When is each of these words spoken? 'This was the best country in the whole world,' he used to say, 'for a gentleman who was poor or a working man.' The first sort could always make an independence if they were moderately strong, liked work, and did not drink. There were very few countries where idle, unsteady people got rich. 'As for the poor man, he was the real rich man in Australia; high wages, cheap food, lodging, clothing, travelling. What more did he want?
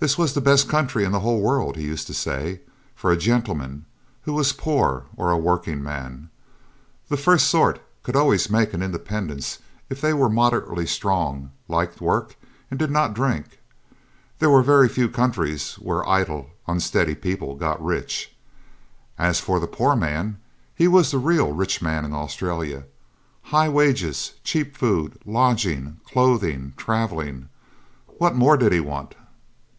'This 0.00 0.16
was 0.16 0.32
the 0.32 0.40
best 0.40 0.68
country 0.68 1.02
in 1.02 1.10
the 1.10 1.18
whole 1.18 1.40
world,' 1.40 1.74
he 1.74 1.82
used 1.82 2.06
to 2.06 2.14
say, 2.14 2.60
'for 2.94 3.10
a 3.10 3.16
gentleman 3.16 3.84
who 4.22 4.32
was 4.32 4.52
poor 4.52 5.06
or 5.16 5.28
a 5.32 5.36
working 5.36 5.82
man.' 5.82 6.30
The 7.08 7.16
first 7.16 7.48
sort 7.48 7.82
could 8.04 8.14
always 8.14 8.48
make 8.48 8.72
an 8.72 8.80
independence 8.80 9.58
if 9.90 10.00
they 10.00 10.12
were 10.14 10.28
moderately 10.30 10.86
strong, 10.86 11.50
liked 11.66 12.00
work, 12.00 12.36
and 12.70 12.78
did 12.78 12.92
not 12.92 13.12
drink. 13.12 13.58
There 14.38 14.48
were 14.48 14.62
very 14.62 14.88
few 14.88 15.08
countries 15.08 15.74
where 15.80 16.08
idle, 16.08 16.50
unsteady 16.68 17.16
people 17.16 17.56
got 17.56 17.84
rich. 17.84 18.32
'As 19.18 19.40
for 19.40 19.58
the 19.58 19.66
poor 19.66 19.96
man, 19.96 20.38
he 20.76 20.86
was 20.86 21.10
the 21.10 21.18
real 21.18 21.50
rich 21.50 21.82
man 21.82 22.04
in 22.04 22.12
Australia; 22.12 22.84
high 23.42 23.68
wages, 23.68 24.34
cheap 24.44 24.76
food, 24.76 25.18
lodging, 25.26 25.98
clothing, 26.06 26.72
travelling. 26.76 27.48
What 28.06 28.36
more 28.36 28.56
did 28.56 28.70
he 28.72 28.78
want? 28.78 29.16